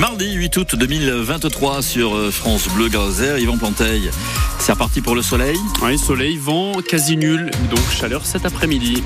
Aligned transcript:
Mardi 0.00 0.32
8 0.32 0.56
août 0.56 0.76
2023 0.76 1.82
sur 1.82 2.16
euh, 2.16 2.30
France 2.30 2.68
Bleu 2.68 2.88
Gazer, 2.88 3.38
Yvan 3.38 3.58
Planteil. 3.58 4.10
C'est 4.58 4.72
reparti 4.72 5.02
pour 5.02 5.14
le 5.14 5.20
soleil 5.20 5.58
Oui, 5.82 5.98
soleil, 5.98 6.38
vent 6.38 6.72
quasi 6.80 7.18
nul, 7.18 7.50
donc 7.68 7.82
chaleur 7.90 8.24
cet 8.24 8.46
après-midi. 8.46 9.02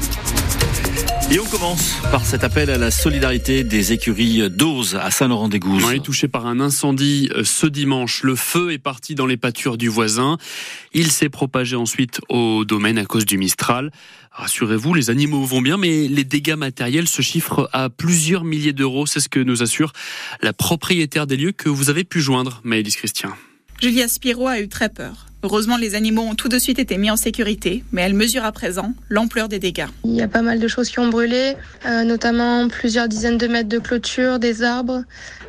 Et 1.31 1.41
on 1.41 1.47
commence 1.47 1.97
par 2.13 2.25
cet 2.25 2.45
appel 2.45 2.69
à 2.71 2.77
la 2.77 2.91
solidarité 2.91 3.65
des 3.65 3.93
écuries 3.93 4.51
d'Ose 4.51 4.95
à 4.97 5.11
Saint-Laurent-des-Gouzes. 5.11 5.85
Oui, 5.87 6.01
touché 6.01 6.29
par 6.29 6.47
un 6.47 6.61
incendie 6.61 7.31
euh, 7.35 7.45
ce 7.45 7.67
dimanche. 7.67 8.23
Le 8.23 8.37
feu 8.37 8.73
est 8.73 8.79
parti 8.79 9.15
dans 9.15 9.27
les 9.27 9.37
pâtures 9.37 9.79
du 9.79 9.89
voisin. 9.89 10.37
Il 10.93 11.11
s'est 11.11 11.31
propagé 11.31 11.77
ensuite 11.77 12.21
au 12.29 12.65
domaine 12.65 12.99
à 12.99 13.07
cause 13.07 13.25
du 13.25 13.39
Mistral. 13.39 13.91
Rassurez-vous, 14.33 14.95
les 14.95 15.11
animaux 15.11 15.45
vont 15.45 15.63
bien, 15.63 15.77
mais 15.77 16.09
les 16.09 16.25
dégâts 16.25 16.57
matériels 16.57 17.09
se 17.09 17.23
chiffrent 17.23 17.69
à 17.73 17.89
plusieurs 17.89 18.45
milliers 18.45 18.73
d'euros. 18.73 19.07
C'est 19.07 19.21
ce 19.21 19.29
que 19.29 19.41
nous 19.41 19.63
assure 19.63 19.93
la 20.43 20.53
propriétaire 20.53 21.27
des 21.27 21.37
lieux 21.37 21.53
que 21.53 21.69
vous 21.69 21.89
avez 21.89 22.05
pu 22.05 22.21
joindre, 22.21 22.61
Maëlys 22.65 22.97
Christian. 22.97 23.31
Julia 23.81 24.09
Spiro 24.09 24.47
a 24.47 24.61
eu 24.61 24.69
très 24.69 24.89
peur. 24.89 25.27
Heureusement, 25.45 25.77
les 25.77 25.95
animaux 25.95 26.23
ont 26.23 26.35
tout 26.35 26.49
de 26.49 26.59
suite 26.59 26.79
été 26.79 26.97
mis 26.97 27.11
en 27.11 27.17
sécurité, 27.17 27.85
mais 27.93 28.01
elle 28.01 28.15
mesure 28.15 28.47
à 28.47 28.51
présent 28.51 28.95
l'ampleur 29.11 29.51
des 29.51 29.59
dégâts. 29.59 29.85
Il 30.03 30.15
y 30.15 30.23
a 30.23 30.27
pas 30.27 30.41
mal 30.41 30.59
de 30.59 30.67
choses 30.69 30.89
qui 30.89 31.01
ont 31.01 31.09
brûlé, 31.09 31.55
euh, 31.85 32.03
notamment 32.03 32.67
plusieurs 32.69 33.09
dizaines 33.09 33.37
de 33.37 33.47
mètres 33.47 33.69
de 33.69 33.79
clôture, 33.79 34.39
des 34.39 34.63
arbres, 34.63 35.03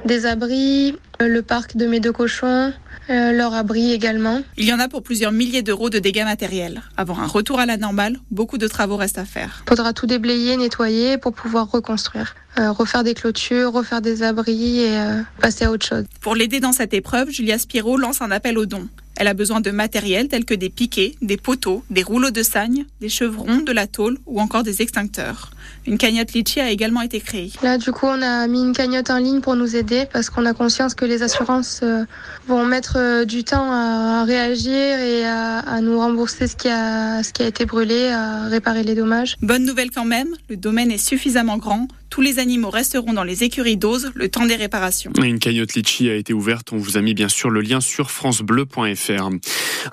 des 0.03 0.25
abris, 0.25 0.97
euh, 1.21 1.29
le 1.29 1.41
parc 1.41 1.77
de 1.77 1.85
mes 1.85 2.01
deux 2.01 2.11
cochons, 2.11 2.73
euh, 3.09 3.31
leur 3.31 3.53
abri 3.53 3.93
également. 3.93 4.41
Il 4.57 4.65
y 4.65 4.73
en 4.73 4.79
a 4.79 4.89
pour 4.89 5.03
plusieurs 5.03 5.31
milliers 5.31 5.61
d'euros 5.61 5.89
de 5.89 5.99
dégâts 5.99 6.23
matériels. 6.23 6.81
Avant 6.97 7.17
un 7.19 7.27
retour 7.27 7.59
à 7.59 7.65
la 7.65 7.77
normale, 7.77 8.17
beaucoup 8.31 8.57
de 8.57 8.67
travaux 8.67 8.97
restent 8.97 9.19
à 9.19 9.25
faire. 9.25 9.63
Il 9.65 9.69
faudra 9.69 9.93
tout 9.93 10.07
déblayer, 10.07 10.57
nettoyer 10.57 11.17
pour 11.17 11.31
pouvoir 11.33 11.71
reconstruire. 11.71 12.35
Euh, 12.59 12.71
refaire 12.71 13.03
des 13.03 13.13
clôtures, 13.13 13.71
refaire 13.73 14.01
des 14.01 14.23
abris 14.23 14.79
et 14.79 14.97
euh, 14.97 15.21
passer 15.39 15.65
à 15.65 15.71
autre 15.71 15.85
chose. 15.85 16.03
Pour 16.19 16.35
l'aider 16.35 16.59
dans 16.59 16.71
cette 16.71 16.93
épreuve, 16.93 17.29
Julia 17.29 17.59
Spiro 17.59 17.95
lance 17.95 18.21
un 18.21 18.31
appel 18.31 18.57
aux 18.57 18.65
dons. 18.65 18.87
Elle 19.17 19.27
a 19.27 19.33
besoin 19.33 19.61
de 19.61 19.71
matériel 19.71 20.27
tel 20.27 20.45
que 20.45 20.53
des 20.53 20.69
piquets, 20.69 21.15
des 21.21 21.37
poteaux, 21.37 21.83
des 21.89 22.03
rouleaux 22.03 22.31
de 22.31 22.43
sagne, 22.43 22.85
des 23.01 23.09
chevrons, 23.09 23.57
de 23.57 23.71
la 23.71 23.87
tôle 23.87 24.17
ou 24.25 24.41
encore 24.41 24.63
des 24.63 24.81
extincteurs. 24.81 25.51
Une 25.87 25.97
cagnotte 25.97 26.33
Litchi 26.33 26.59
a 26.59 26.69
également 26.69 27.01
été 27.01 27.19
créée. 27.19 27.51
Là, 27.63 27.77
du 27.77 27.91
coup, 27.91 28.07
on 28.07 28.21
a 28.21 28.47
mis 28.47 28.61
une 28.61 28.73
cagnotte 28.73 29.09
en 29.09 29.17
ligne 29.17 29.41
pour 29.41 29.55
nous 29.55 29.75
aider 29.75 30.05
parce 30.11 30.29
qu'on 30.29 30.45
a 30.45 30.53
conscience 30.53 30.95
que 30.95 31.05
les 31.05 31.23
assurances 31.23 31.81
euh, 31.83 32.03
vont 32.47 32.65
mettre 32.65 32.97
euh, 32.97 33.25
du 33.25 33.43
temps 33.43 33.71
à, 33.71 34.23
réagir 34.25 34.73
et 34.99 35.25
à, 35.25 35.59
à, 35.59 35.81
nous 35.81 35.97
rembourser 35.97 36.47
ce 36.47 36.55
qui, 36.55 36.69
a, 36.69 37.23
ce 37.23 37.31
qui 37.31 37.43
a 37.43 37.47
été 37.47 37.65
brûlé, 37.65 38.07
à 38.07 38.47
réparer 38.47 38.83
les 38.83 38.95
dommages. 38.95 39.35
Bonne 39.41 39.63
nouvelle 39.63 39.91
quand 39.91 40.05
même, 40.05 40.29
le 40.49 40.57
domaine 40.57 40.91
est 40.91 40.97
suffisamment 40.97 41.57
grand 41.57 41.87
tous 42.09 42.21
les 42.21 42.39
animaux 42.39 42.69
resteront 42.69 43.13
dans 43.13 43.23
les 43.23 43.43
écuries 43.43 43.77
d'Ose 43.77 44.11
le 44.15 44.29
temps 44.29 44.45
des 44.45 44.55
réparations. 44.55 45.11
Une 45.21 45.39
cagnotte 45.39 45.75
litchi 45.75 46.09
a 46.09 46.15
été 46.15 46.33
ouverte. 46.33 46.71
On 46.71 46.77
vous 46.77 46.97
a 46.97 47.01
mis 47.01 47.13
bien 47.13 47.29
sûr 47.29 47.49
le 47.49 47.61
lien 47.61 47.81
sur 47.81 48.11
francebleu.fr. 48.11 49.29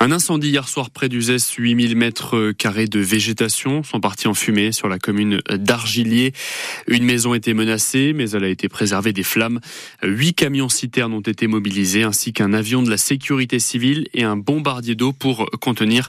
Un 0.01 0.13
incendie 0.13 0.49
hier 0.49 0.69
soir 0.69 0.91
près 0.91 1.09
d'Uzès, 1.09 1.53
8000 1.57 1.97
mètres 1.97 2.53
carrés 2.53 2.87
de 2.87 3.01
végétation 3.01 3.83
sont 3.83 4.01
partis 4.01 4.29
en 4.29 4.35
fumée 4.35 4.73
sur 4.73 4.89
la 4.89 4.99
commune 4.99 5.41
d'Argilier. 5.51 6.33
Une 6.87 7.05
maison 7.05 7.35
était 7.35 7.55
menacée, 7.55 8.13
mais 8.15 8.31
elle 8.31 8.45
a 8.45 8.49
été 8.49 8.69
préservée 8.69 9.13
des 9.13 9.23
flammes. 9.23 9.61
Huit 10.03 10.35
camions 10.35 10.69
citernes 10.69 11.13
ont 11.13 11.21
été 11.21 11.47
mobilisés, 11.47 12.03
ainsi 12.03 12.33
qu'un 12.33 12.53
avion 12.53 12.83
de 12.83 12.91
la 12.91 12.97
sécurité 12.97 13.59
civile 13.59 14.09
et 14.15 14.25
un 14.25 14.37
bombardier 14.37 14.95
d'eau 14.95 15.13
pour 15.13 15.51
contenir 15.61 16.09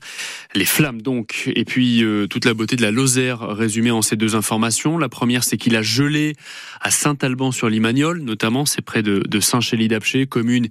les 0.55 0.65
flammes. 0.65 1.01
Donc, 1.01 1.51
et 1.55 1.65
puis 1.65 2.03
euh, 2.03 2.27
toute 2.27 2.45
la 2.45 2.53
beauté 2.53 2.75
de 2.75 2.81
la 2.81 2.91
Lozère 2.91 3.39
résumée 3.41 3.91
en 3.91 4.01
ces 4.01 4.15
deux 4.15 4.35
informations. 4.35 4.97
La 4.97 5.09
première, 5.09 5.43
c'est 5.43 5.57
qu'il 5.57 5.75
a 5.75 5.81
à 6.81 6.91
Saint-Alban-sur-Limagnol, 6.91 8.21
notamment, 8.21 8.65
c'est 8.65 8.81
près 8.81 9.03
de, 9.03 9.19
de 9.19 9.39
Saint-Chély-d'Apcher, 9.39 10.27
commune 10.27 10.67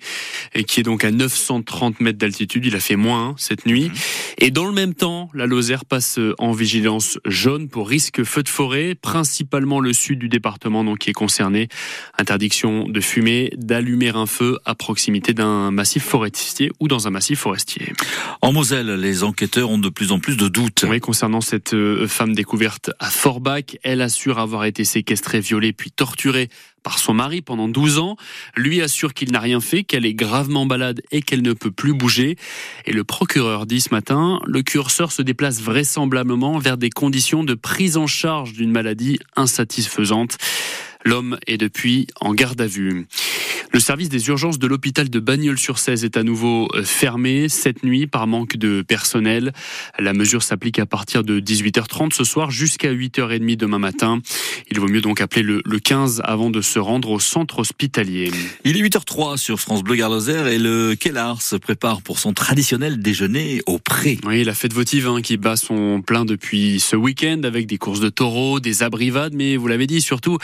et 0.55 0.65
qui 0.65 0.81
est 0.81 0.83
donc 0.83 1.05
à 1.05 1.11
930 1.11 2.01
mètres 2.01 2.19
d'altitude. 2.19 2.67
Il 2.67 2.77
a 2.77 2.81
fait 2.81 2.97
moins 2.97 3.35
cette 3.39 3.67
nuit. 3.67 3.89
Mmh. 3.89 3.93
Et 4.39 4.51
dans 4.51 4.67
le 4.67 4.73
même 4.73 4.95
temps, 4.95 5.31
la 5.35 5.47
Lozère 5.47 5.85
passe 5.85 6.19
en 6.39 6.53
vigilance 6.53 7.19
jaune 7.25 7.69
pour 7.69 7.89
risque 7.89 8.25
feu 8.25 8.43
de 8.43 8.49
forêt, 8.49 8.95
principalement 8.95 9.81
le 9.81 9.93
sud 9.93 10.19
du 10.19 10.29
département 10.29 10.85
donc 10.85 10.99
qui 10.99 11.11
est 11.11 11.15
concerné. 11.15 11.69
Interdiction 12.19 12.89
de 12.89 13.01
fumer, 13.01 13.53
d'allumer 13.57 14.11
un 14.11 14.27
feu 14.27 14.59
à 14.65 14.75
proximité 14.75 15.35
d'un 15.35 15.71
massif 15.71 16.05
forestier 16.05 16.71
ou 16.81 16.89
dans 16.89 17.07
un 17.07 17.11
massif 17.11 17.41
forestier. 17.41 17.93
En 18.41 18.53
Moselle, 18.53 18.95
les 18.95 19.23
enquêteurs 19.25 19.71
ont 19.71 19.79
de 19.79 19.89
plus 19.89 20.13
en 20.13 20.19
plus 20.19 20.37
de 20.37 20.49
doutes. 20.49 20.85
Oui, 20.89 21.01
concernant 21.01 21.41
cette 21.41 21.75
euh, 21.75 22.07
femme 22.07 22.35
découverte 22.35 22.91
à 22.99 23.11
Forbach, 23.11 23.77
elle 23.83 24.01
assure 24.01 24.39
avoir 24.39 24.65
été 24.65 24.85
séquestrée, 24.85 25.12
violée 25.41 25.73
puis 25.73 25.91
torturée 25.91 26.49
par 26.83 26.99
son 26.99 27.15
mari 27.15 27.43
pendant 27.43 27.69
12 27.69 27.99
ans. 27.99 28.17
Lui 28.57 28.81
assure 28.81 29.15
qu'il 29.15 29.33
n'a 29.33 29.41
rien 29.41 29.61
fait, 29.61 29.85
qu'elle 29.85 30.05
est 30.05 30.15
gravement 30.15 30.65
malade 30.65 31.03
et 31.11 31.23
qu'elle 31.23 31.43
ne 31.43 31.53
peut 31.53 31.71
plus 31.71 31.95
bouger. 31.95 32.37
Et 32.87 32.93
le 32.93 33.05
procureur 33.05 33.67
dit 33.67 33.81
ce 33.81 33.91
matin, 33.91 34.41
le 34.47 34.63
curseur 34.63 35.13
se 35.13 35.23
déplace 35.23 35.61
vraisemblablement 35.61 36.59
vers 36.59 36.77
des 36.77 36.91
conditions 36.91 37.45
de 37.45 37.55
prise 37.55 37.97
en 37.97 38.07
charge 38.07 38.53
d'une 38.53 38.73
maladie 38.73 39.19
insatisfaisante. 39.37 40.39
L'homme 41.05 41.39
est 41.47 41.59
depuis 41.59 42.07
en 42.21 42.33
garde 42.35 42.61
à 42.61 42.67
vue. 42.67 43.07
Le 43.73 43.81
service 43.81 44.11
des 44.11 44.29
urgences 44.29 44.59
de 44.59 44.67
l'hôpital 44.67 45.09
de 45.09 45.19
Bagnols-sur-Cèze 45.19 46.05
est 46.05 46.19
à 46.19 46.23
nouveau 46.23 46.69
euh, 46.75 46.83
fermé 46.85 47.49
cette 47.49 47.85
nuit 47.85 48.07
par 48.07 48.27
manque 48.27 48.59
de 48.59 48.83
personnel. 48.83 49.53
La 49.99 50.13
mesure 50.13 50.43
s'applique 50.43 50.79
à 50.79 50.85
partir 50.85 51.25
de 51.25 51.41
18h30 51.41 52.13
ce 52.13 52.23
soir 52.23 52.51
jusqu'à 52.51 52.93
8h30 52.93 53.57
demain 53.57 53.79
matin. 53.79 54.21
Il 54.71 54.79
vaut 54.79 54.89
mieux 54.89 55.01
donc 55.01 55.23
appeler 55.23 55.43
le, 55.43 55.63
15 55.79 56.21
avant 56.23 56.51
de 56.51 56.61
se 56.61 56.79
rendre 56.79 57.11
au 57.11 57.19
centre 57.19 57.61
hospitalier. 57.61 58.31
Il 58.65 58.77
est 58.77 58.83
8h03 58.83 59.39
sur 59.39 59.59
France 59.59 59.83
Bleu 59.83 59.95
Garloser 59.95 60.53
et 60.53 60.59
le 60.59 60.95
Kellar 60.95 61.41
se 61.41 61.57
prépare 61.57 62.03
pour 62.03 62.19
son 62.19 62.35
traditionnel 62.35 63.01
déjeuner 63.01 63.63
au 63.65 63.79
pré. 63.79 64.19
Oui, 64.27 64.45
la 64.45 64.53
fête 64.53 64.75
votive 64.75 65.09
hein, 65.09 65.23
qui 65.23 65.39
bat 65.39 65.57
son 65.57 66.03
plein 66.03 66.27
depuis 66.27 66.79
ce 66.79 66.95
week-end 66.95 67.41
avec 67.45 67.67
des 67.67 67.79
courses 67.79 68.01
de 68.01 68.11
taureaux, 68.11 68.61
des 68.61 68.83
abrivades, 68.83 69.33
mais 69.33 69.57
vous 69.57 69.67
l'avez 69.67 69.87
dit 69.87 70.03
surtout 70.03 70.37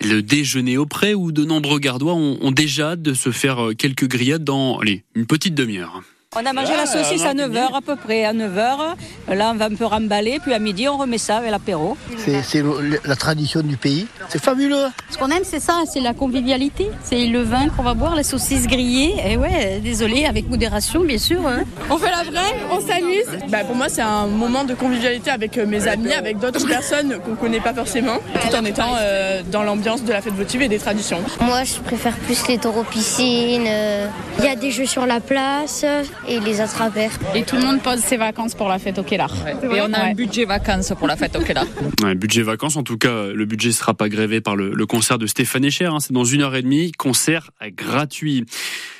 le 0.00 0.22
déjeuner 0.22 0.76
au 0.76 0.86
pré 0.86 1.14
où 1.14 1.32
de 1.32 1.44
nombreux 1.44 1.78
gardois 1.78 2.14
ont, 2.14 2.38
ont 2.40 2.50
déjà 2.50 2.90
hâte 2.92 3.02
de 3.02 3.14
se 3.14 3.30
faire 3.30 3.68
euh, 3.68 3.74
quelques 3.74 4.08
grillades 4.08 4.44
dans 4.44 4.78
allez, 4.78 5.04
une 5.14 5.26
petite 5.26 5.54
demi-heure. 5.54 6.02
On 6.36 6.44
a 6.44 6.52
mangé 6.52 6.74
la 6.76 6.86
saucisse 6.86 7.24
à 7.24 7.32
9h 7.32 7.76
à 7.76 7.80
peu 7.80 7.94
près, 7.94 8.24
à 8.24 8.32
9h. 8.32 8.96
Là, 9.28 9.52
on 9.52 9.56
va 9.56 9.66
un 9.66 9.74
peu 9.74 9.84
remballer, 9.84 10.40
puis 10.40 10.52
à 10.52 10.58
midi, 10.58 10.88
on 10.88 10.96
remet 10.96 11.18
ça 11.18 11.36
avec 11.36 11.52
l'apéro. 11.52 11.96
C'est 12.18 12.64
la 13.04 13.14
tradition 13.14 13.60
du 13.60 13.76
pays. 13.76 14.08
C'est 14.28 14.42
fabuleux. 14.42 14.86
Ce 15.10 15.16
qu'on 15.16 15.30
aime, 15.30 15.44
c'est 15.44 15.60
ça, 15.60 15.82
c'est 15.90 16.00
la 16.00 16.12
convivialité. 16.12 16.90
C'est 17.04 17.26
le 17.26 17.42
vin 17.42 17.68
qu'on 17.68 17.84
va 17.84 17.94
boire, 17.94 18.16
la 18.16 18.24
saucisse 18.24 18.66
grillée. 18.66 19.14
Et 19.24 19.36
ouais, 19.36 19.80
désolé, 19.80 20.26
avec 20.26 20.48
modération, 20.48 21.04
bien 21.04 21.18
sûr. 21.18 21.46
Hein. 21.46 21.62
On 21.88 21.98
fait 21.98 22.10
la 22.10 22.24
vraie, 22.24 22.54
on 22.70 22.80
s'amuse. 22.80 23.48
Bah, 23.48 23.58
pour 23.64 23.76
moi, 23.76 23.88
c'est 23.88 24.02
un 24.02 24.26
moment 24.26 24.64
de 24.64 24.74
convivialité 24.74 25.30
avec 25.30 25.56
euh, 25.56 25.66
mes 25.66 25.86
amis, 25.86 26.12
avec 26.12 26.38
d'autres 26.38 26.66
personnes 26.66 27.18
qu'on 27.24 27.36
connaît 27.36 27.60
pas 27.60 27.74
forcément, 27.74 28.18
tout 28.42 28.56
en 28.56 28.64
étant 28.64 28.96
euh, 28.98 29.42
dans 29.52 29.62
l'ambiance 29.62 30.02
de 30.02 30.12
la 30.12 30.20
fête 30.20 30.34
votive 30.34 30.62
et 30.62 30.68
des 30.68 30.78
traditions. 30.78 31.20
Moi, 31.40 31.62
je 31.62 31.78
préfère 31.80 32.16
plus 32.16 32.48
les 32.48 32.58
taureaux 32.58 32.82
piscines. 32.82 33.66
Euh, 33.68 34.08
il 34.40 34.44
y 34.44 34.48
a 34.48 34.56
des 34.56 34.72
jeux 34.72 34.86
sur 34.86 35.06
la 35.06 35.20
place 35.20 35.84
et 36.28 36.40
les 36.40 36.60
attrapeurs. 36.60 37.10
Et 37.34 37.42
tout 37.42 37.56
le 37.56 37.62
monde 37.62 37.82
pose 37.82 38.00
ses 38.00 38.16
vacances 38.16 38.54
pour 38.54 38.68
la 38.68 38.78
fête 38.78 38.98
au 38.98 39.02
Kellar. 39.02 39.32
Et 39.62 39.80
on 39.80 39.92
a 39.92 40.00
un 40.00 40.14
budget 40.14 40.44
vacances 40.44 40.92
pour 40.98 41.06
la 41.06 41.16
fête 41.16 41.36
au 41.36 41.40
Kellar. 41.40 41.66
Ouais, 42.02 42.14
budget 42.14 42.42
vacances, 42.42 42.76
en 42.76 42.82
tout 42.82 42.98
cas, 42.98 43.28
le 43.28 43.44
budget 43.46 43.68
ne 43.68 43.74
sera 43.74 43.94
pas 43.94 44.08
grévé 44.08 44.40
par 44.40 44.56
le, 44.56 44.74
le 44.74 44.86
concert 44.86 45.16
de 45.18 45.26
Stéphane 45.26 45.64
Echer. 45.64 45.86
Hein. 45.86 46.00
C'est 46.00 46.12
dans 46.12 46.24
une 46.24 46.42
heure 46.42 46.54
et 46.54 46.62
demie, 46.62 46.92
concert 46.92 47.50
gratuit. 47.68 48.44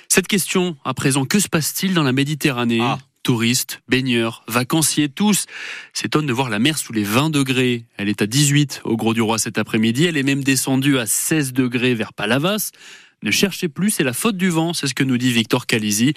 Cette 0.08 0.28
question, 0.28 0.76
à 0.84 0.94
présent, 0.94 1.24
que 1.24 1.38
se 1.38 1.48
passe-t-il 1.48 1.92
dans 1.92 2.02
la 2.02 2.12
Méditerranée? 2.12 2.80
Ah 2.80 2.98
touristes, 3.24 3.80
baigneurs, 3.88 4.44
vacanciers, 4.46 5.08
tous 5.08 5.46
s'étonnent 5.92 6.26
de 6.26 6.32
voir 6.32 6.50
la 6.50 6.60
mer 6.60 6.78
sous 6.78 6.92
les 6.92 7.02
20 7.02 7.30
degrés. 7.30 7.86
Elle 7.96 8.08
est 8.08 8.22
à 8.22 8.26
18 8.26 8.82
au 8.84 8.96
Gros 8.96 9.14
du 9.14 9.22
Roi 9.22 9.38
cet 9.38 9.58
après-midi. 9.58 10.04
Elle 10.04 10.16
est 10.16 10.22
même 10.22 10.44
descendue 10.44 10.98
à 10.98 11.06
16 11.06 11.52
degrés 11.52 11.94
vers 11.94 12.12
Palavas. 12.12 12.70
Ne 13.24 13.30
cherchez 13.30 13.68
plus, 13.68 13.90
c'est 13.90 14.04
la 14.04 14.12
faute 14.12 14.36
du 14.36 14.50
vent, 14.50 14.74
c'est 14.74 14.86
ce 14.86 14.92
que 14.92 15.02
nous 15.02 15.16
dit 15.16 15.32
Victor 15.32 15.64
Calisi. 15.66 16.12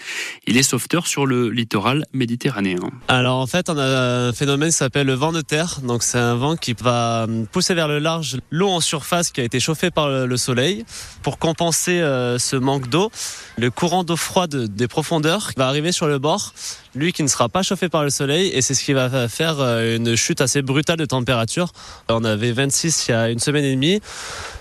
Il 0.46 0.58
est 0.58 0.64
sauveteur 0.64 1.08
sur 1.08 1.26
le 1.26 1.50
littoral 1.50 2.06
méditerranéen. 2.12 2.82
Alors 3.08 3.40
en 3.40 3.48
fait, 3.48 3.70
on 3.70 3.78
a 3.78 4.28
un 4.28 4.34
phénomène 4.34 4.72
qui 4.72 4.76
s'appelle 4.76 5.08
le 5.08 5.14
vent 5.14 5.32
de 5.32 5.40
terre. 5.40 5.80
Donc 5.84 6.04
c'est 6.04 6.18
un 6.18 6.36
vent 6.36 6.58
qui 6.58 6.76
va 6.78 7.26
pousser 7.54 7.76
vers 7.76 7.88
le 7.88 8.00
large 8.00 8.40
l'eau 8.52 8.68
en 8.68 8.82
surface 8.82 9.32
qui 9.32 9.40
a 9.40 9.46
été 9.46 9.62
chauffée 9.62 9.90
par 9.90 10.10
le 10.10 10.38
soleil. 10.38 10.84
Pour 11.24 11.40
compenser 11.40 12.02
euh, 12.02 12.38
ce 12.40 12.58
manque 12.58 12.90
d'eau, 12.90 13.10
le 13.58 13.72
courant 13.72 14.04
d'eau 14.04 14.18
froide 14.18 14.76
des 14.76 14.90
profondeurs 14.90 15.52
va 15.56 15.68
arriver 15.70 15.94
sur 15.94 16.08
le 16.08 16.20
bord, 16.20 16.54
lui 16.98 17.14
qui 17.14 17.24
ne 17.24 17.28
sera 17.28 17.48
pas 17.50 17.64
chauffé 17.64 17.90
par 17.90 18.04
le 18.04 18.10
soleil 18.10 18.50
et 18.54 18.62
c'est 18.62 18.74
ce 18.74 18.84
qui 18.84 18.94
va 18.94 19.28
faire 19.30 19.60
euh, 19.60 19.96
une 19.96 20.16
chute 20.16 20.42
assez 20.42 20.62
brutale 20.62 20.98
de 20.98 21.06
température. 21.06 21.72
On 22.10 22.24
avait 22.24 22.52
26 22.52 23.08
il 23.08 23.12
y 23.12 23.14
a 23.14 23.30
une 23.30 23.40
semaine 23.40 23.64
et 23.64 23.72
demie. 23.72 24.02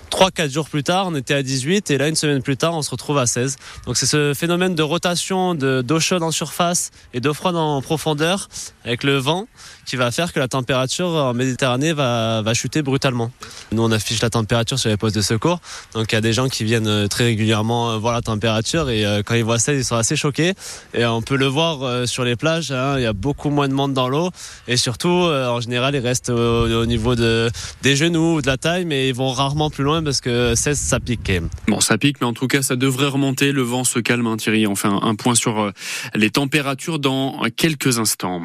3-4 0.09 0.49
jours 0.49 0.69
plus 0.69 0.83
tard, 0.83 1.07
on 1.07 1.15
était 1.15 1.33
à 1.33 1.43
18 1.43 1.91
et 1.91 1.97
là, 1.97 2.07
une 2.07 2.15
semaine 2.15 2.41
plus 2.41 2.57
tard, 2.57 2.73
on 2.73 2.81
se 2.81 2.89
retrouve 2.89 3.17
à 3.17 3.25
16. 3.25 3.57
Donc 3.85 3.97
c'est 3.97 4.05
ce 4.05 4.33
phénomène 4.33 4.75
de 4.75 4.83
rotation 4.83 5.55
d'eau 5.55 5.99
chaude 5.99 6.23
en 6.23 6.31
surface 6.31 6.91
et 7.13 7.19
d'eau 7.19 7.33
froide 7.33 7.55
en 7.55 7.81
profondeur 7.81 8.47
avec 8.85 9.03
le 9.03 9.17
vent 9.17 9.47
qui 9.85 9.95
va 9.95 10.11
faire 10.11 10.33
que 10.33 10.39
la 10.39 10.47
température 10.47 11.07
en 11.07 11.33
Méditerranée 11.33 11.93
va, 11.93 12.41
va 12.41 12.53
chuter 12.53 12.81
brutalement. 12.81 13.31
Nous, 13.71 13.81
on 13.81 13.91
affiche 13.91 14.21
la 14.21 14.29
température 14.29 14.77
sur 14.77 14.89
les 14.89 14.97
postes 14.97 15.15
de 15.15 15.21
secours. 15.21 15.59
Donc, 15.93 16.11
il 16.11 16.15
y 16.15 16.17
a 16.17 16.21
des 16.21 16.33
gens 16.33 16.49
qui 16.49 16.63
viennent 16.63 16.87
euh, 16.87 17.07
très 17.07 17.25
régulièrement 17.25 17.91
euh, 17.91 17.97
voir 17.97 18.13
la 18.13 18.21
température 18.21 18.89
et 18.89 19.05
quand 19.25 19.35
ils 19.35 19.43
voient 19.43 19.59
ça, 19.59 19.73
ils 19.73 19.85
sont 19.85 19.95
assez 19.95 20.15
choqués. 20.15 20.53
Et 20.93 21.05
on 21.05 21.21
peut 21.21 21.37
le 21.37 21.45
voir 21.45 22.07
sur 22.07 22.23
les 22.23 22.26
plages. 22.35 22.71
Hein, 22.71 22.95
il 22.97 23.03
y 23.03 23.05
a 23.05 23.13
beaucoup 23.13 23.49
moins 23.49 23.67
de 23.67 23.73
monde 23.73 23.93
dans 23.93 24.09
l'eau 24.09 24.29
et 24.67 24.77
surtout, 24.77 25.09
en 25.09 25.59
général, 25.59 25.95
ils 25.95 25.99
restent 25.99 26.29
au, 26.29 26.85
niveau 26.85 27.15
de, 27.15 27.49
des 27.81 27.95
genoux 27.95 28.35
ou 28.35 28.41
de 28.41 28.47
la 28.47 28.57
taille, 28.57 28.85
mais 28.85 29.09
ils 29.09 29.15
vont 29.15 29.31
rarement 29.31 29.69
plus 29.69 29.83
loin 29.83 30.03
parce 30.03 30.21
que 30.21 30.53
ça 30.55 30.99
pique. 30.99 31.31
Bon, 31.67 31.79
ça 31.79 31.97
pique, 31.97 32.17
mais 32.21 32.27
en 32.27 32.33
tout 32.33 32.47
cas, 32.47 32.61
ça 32.61 32.75
devrait 32.75 33.07
remonter. 33.07 33.51
Le 33.51 33.61
vent 33.61 33.83
se 33.83 33.99
calme, 33.99 34.27
hein, 34.27 34.37
Thierry. 34.37 34.67
On 34.67 34.75
fait 34.75 34.89
un 34.89 35.15
point 35.15 35.35
sur 35.35 35.71
les 36.15 36.29
températures 36.29 36.99
dans 36.99 37.41
quelques 37.55 37.99
instants. 37.99 38.41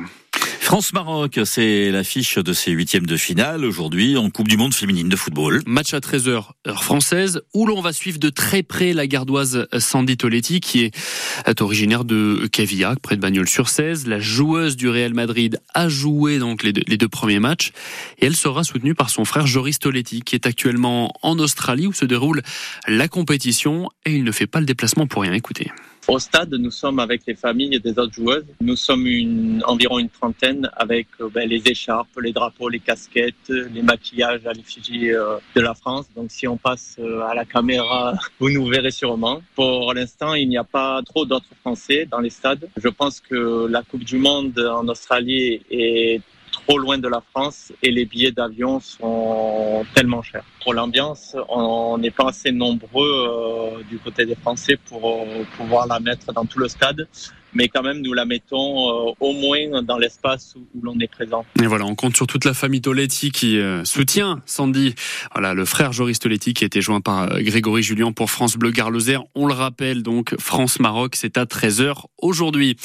France-Maroc, 0.72 1.38
c'est 1.44 1.90
l'affiche 1.90 2.38
de 2.38 2.54
ces 2.54 2.70
huitièmes 2.70 3.04
de 3.04 3.18
finale 3.18 3.66
aujourd'hui 3.66 4.16
en 4.16 4.30
Coupe 4.30 4.48
du 4.48 4.56
Monde 4.56 4.72
féminine 4.72 5.10
de 5.10 5.16
football. 5.16 5.60
Match 5.66 5.92
à 5.92 5.98
13h, 5.98 6.46
heure 6.66 6.82
française, 6.82 7.42
où 7.52 7.66
l'on 7.66 7.82
va 7.82 7.92
suivre 7.92 8.18
de 8.18 8.30
très 8.30 8.62
près 8.62 8.94
la 8.94 9.06
gardoise 9.06 9.68
Sandy 9.78 10.16
Toletti, 10.16 10.60
qui 10.60 10.84
est 10.84 11.60
originaire 11.60 12.06
de 12.06 12.48
Cavillac, 12.50 13.00
près 13.00 13.16
de 13.16 13.20
Bagnols-sur-Cèze. 13.20 14.06
La 14.06 14.18
joueuse 14.18 14.76
du 14.76 14.88
Real 14.88 15.12
Madrid 15.12 15.60
a 15.74 15.90
joué 15.90 16.38
donc 16.38 16.62
les 16.62 16.72
deux, 16.72 17.08
premiers 17.08 17.38
matchs 17.38 17.72
et 18.18 18.24
elle 18.24 18.34
sera 18.34 18.64
soutenue 18.64 18.94
par 18.94 19.10
son 19.10 19.26
frère 19.26 19.46
Joris 19.46 19.78
Toletti, 19.78 20.22
qui 20.22 20.36
est 20.36 20.46
actuellement 20.46 21.12
en 21.20 21.38
Australie 21.38 21.86
où 21.86 21.92
se 21.92 22.06
déroule 22.06 22.40
la 22.88 23.08
compétition 23.08 23.90
et 24.06 24.14
il 24.14 24.24
ne 24.24 24.32
fait 24.32 24.46
pas 24.46 24.60
le 24.60 24.64
déplacement 24.64 25.06
pour 25.06 25.20
rien. 25.20 25.34
Écoutez. 25.34 25.70
Au 26.08 26.18
stade, 26.18 26.52
nous 26.54 26.72
sommes 26.72 26.98
avec 26.98 27.22
les 27.28 27.36
familles 27.36 27.78
des 27.78 27.96
autres 27.96 28.12
joueuses. 28.12 28.44
Nous 28.60 28.74
sommes 28.74 29.06
une, 29.06 29.62
environ 29.66 30.00
une 30.00 30.08
trentaine 30.08 30.68
avec 30.76 31.06
euh, 31.20 31.28
ben, 31.32 31.48
les 31.48 31.62
écharpes, 31.68 32.18
les 32.20 32.32
drapeaux, 32.32 32.68
les 32.68 32.80
casquettes, 32.80 33.48
les 33.48 33.82
maquillages 33.82 34.44
à 34.44 34.52
l'effigie 34.52 35.12
euh, 35.12 35.38
de 35.54 35.60
la 35.60 35.74
France. 35.74 36.06
Donc 36.16 36.32
si 36.32 36.48
on 36.48 36.56
passe 36.56 36.96
euh, 36.98 37.22
à 37.22 37.34
la 37.34 37.44
caméra, 37.44 38.14
vous 38.40 38.50
nous 38.50 38.66
verrez 38.66 38.90
sûrement. 38.90 39.42
Pour 39.54 39.94
l'instant, 39.94 40.34
il 40.34 40.48
n'y 40.48 40.58
a 40.58 40.64
pas 40.64 41.00
trop 41.02 41.24
d'autres 41.24 41.54
Français 41.60 42.08
dans 42.10 42.18
les 42.18 42.30
stades. 42.30 42.68
Je 42.76 42.88
pense 42.88 43.20
que 43.20 43.68
la 43.68 43.82
Coupe 43.82 44.04
du 44.04 44.18
Monde 44.18 44.58
en 44.58 44.88
Australie 44.88 45.62
est 45.70 46.20
trop 46.66 46.78
loin 46.78 46.98
de 46.98 47.08
la 47.08 47.20
France 47.20 47.72
et 47.82 47.90
les 47.90 48.04
billets 48.04 48.32
d'avion 48.32 48.80
sont 48.80 49.84
tellement 49.94 50.22
chers. 50.22 50.44
Pour 50.62 50.74
l'ambiance, 50.74 51.36
on 51.48 51.98
n'est 51.98 52.10
pas 52.10 52.28
assez 52.28 52.52
nombreux 52.52 53.26
euh, 53.28 53.82
du 53.88 53.98
côté 53.98 54.26
des 54.26 54.34
Français 54.34 54.76
pour 54.76 55.02
euh, 55.08 55.44
pouvoir 55.56 55.86
la 55.86 55.98
mettre 56.00 56.32
dans 56.32 56.44
tout 56.44 56.58
le 56.58 56.68
stade 56.68 57.06
mais 57.54 57.68
quand 57.68 57.82
même 57.82 58.00
nous 58.00 58.12
la 58.12 58.24
mettons 58.24 59.08
euh, 59.08 59.12
au 59.20 59.32
moins 59.32 59.82
dans 59.82 59.98
l'espace 59.98 60.54
où, 60.56 60.80
l'on 60.82 60.98
est 61.00 61.10
présent. 61.10 61.44
Et 61.60 61.66
voilà, 61.66 61.84
on 61.84 61.94
compte 61.94 62.16
sur 62.16 62.26
toute 62.26 62.44
la 62.44 62.54
famille 62.54 62.80
Toletti 62.80 63.30
qui 63.30 63.58
euh, 63.58 63.84
soutient 63.84 64.42
Sandy. 64.46 64.94
Voilà, 65.32 65.54
le 65.54 65.64
frère 65.64 65.92
Joris 65.92 66.18
Toletti 66.18 66.54
qui 66.54 66.64
a 66.64 66.66
été 66.66 66.80
joint 66.80 67.00
par 67.00 67.32
euh, 67.32 67.40
Grégory 67.40 67.82
Julien 67.82 68.12
pour 68.12 68.30
France 68.30 68.56
Bleu 68.56 68.70
Garloser. 68.70 69.18
On 69.34 69.46
le 69.46 69.54
rappelle 69.54 70.02
donc, 70.02 70.34
France-Maroc, 70.38 71.14
c'est 71.16 71.36
à 71.36 71.44
13h 71.44 72.04
aujourd'hui. 72.18 72.76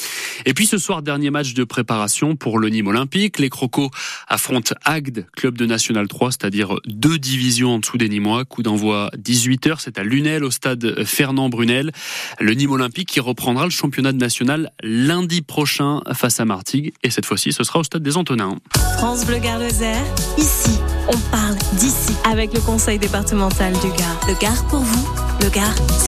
Et 0.44 0.54
puis 0.54 0.66
ce 0.66 0.78
soir, 0.78 1.02
dernier 1.02 1.30
match 1.30 1.54
de 1.54 1.64
préparation 1.64 2.36
pour 2.36 2.58
le 2.58 2.68
Nîmes 2.68 2.88
Olympique. 2.88 3.38
Les 3.38 3.48
Crocos 3.48 3.90
affrontent 4.28 4.74
Agde, 4.84 5.26
club 5.36 5.56
de 5.56 5.66
National 5.66 6.08
3, 6.08 6.32
c'est-à-dire 6.32 6.76
deux 6.86 7.18
divisions 7.18 7.74
en 7.74 7.78
dessous 7.78 7.98
des 7.98 8.08
Nîmois. 8.08 8.44
Coup 8.44 8.62
d'envoi 8.62 9.10
18h, 9.16 9.76
c'est 9.78 9.98
à 9.98 10.04
Lunel, 10.04 10.44
au 10.44 10.50
stade 10.50 11.04
Fernand 11.04 11.48
Brunel. 11.48 11.92
Le 12.40 12.52
Nîmes 12.52 12.72
Olympique 12.72 13.08
qui 13.08 13.20
reprendra 13.20 13.64
le 13.64 13.70
championnat 13.70 14.12
national 14.12 14.57
lundi 14.82 15.42
prochain 15.42 16.00
face 16.14 16.40
à 16.40 16.44
Martigues. 16.44 16.92
Et 17.02 17.10
cette 17.10 17.26
fois-ci, 17.26 17.52
ce 17.52 17.64
sera 17.64 17.78
au 17.78 17.84
stade 17.84 18.02
des 18.02 18.16
Antonins. 18.16 18.56
France 18.98 19.24
Bleu 19.24 19.38
Gard 19.38 19.60
ici, 20.36 20.78
on 21.08 21.18
parle 21.30 21.56
d'ici 21.74 22.14
avec 22.24 22.52
le 22.54 22.60
conseil 22.60 22.98
départemental 22.98 23.72
du 23.74 23.88
Gard. 23.88 24.20
Le 24.26 24.34
Gard 24.40 24.66
pour 24.68 24.80
vous, 24.80 25.08
le 25.42 25.48
Gard 25.50 25.74